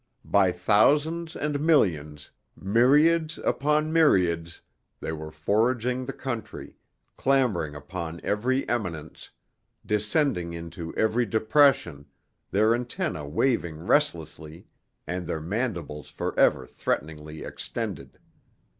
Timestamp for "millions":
1.59-2.31